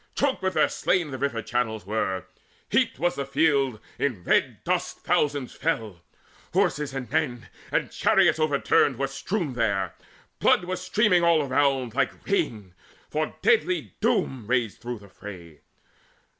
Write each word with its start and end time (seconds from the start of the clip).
Choked 0.15 0.41
with 0.41 0.55
their 0.55 0.67
slain 0.67 1.11
the 1.11 1.19
river 1.19 1.43
channels 1.43 1.85
were, 1.85 2.25
Heaped 2.71 2.97
was 2.97 3.13
the 3.13 3.23
field; 3.23 3.79
in 3.99 4.23
red 4.23 4.63
dust 4.63 5.01
thousands 5.01 5.53
fell, 5.53 6.01
Horses 6.55 6.95
and 6.95 7.07
men; 7.11 7.49
and 7.71 7.91
chariots 7.91 8.39
overturned 8.39 8.97
Were 8.97 9.05
strewn 9.05 9.53
there: 9.53 9.93
blood 10.39 10.63
was 10.63 10.81
streaming 10.81 11.23
all 11.23 11.43
around 11.43 11.93
Like 11.93 12.25
rain, 12.25 12.73
for 13.11 13.35
deadly 13.43 13.93
Doom 14.01 14.47
raged 14.47 14.81
through 14.81 14.97
the 14.97 15.07
fray. 15.09 15.59